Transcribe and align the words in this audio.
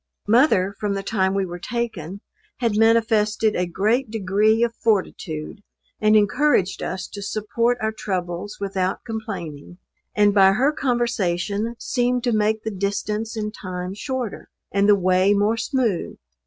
Mother, 0.27 0.73
from 0.79 0.95
the 0.95 1.03
time 1.03 1.35
we 1.35 1.45
were 1.45 1.59
taken, 1.59 2.21
had 2.57 2.75
manifested 2.75 3.55
a 3.55 3.67
great 3.67 4.09
degree 4.09 4.63
of 4.63 4.73
fortitude, 4.77 5.61
and 5.99 6.15
encouraged 6.15 6.81
us 6.81 7.05
to 7.09 7.21
support 7.21 7.77
our 7.81 7.91
troubles 7.91 8.57
without 8.59 9.03
complaining; 9.05 9.77
and 10.15 10.33
by 10.33 10.53
her 10.53 10.71
conversation 10.71 11.75
seemed 11.77 12.23
to 12.23 12.31
make 12.31 12.63
the 12.63 12.71
distance 12.71 13.35
and 13.35 13.53
time 13.53 13.93
shorter, 13.93 14.49
and 14.71 14.89
the 14.89 14.95
way 14.95 15.35
more 15.35 15.55
smooth. 15.55 16.17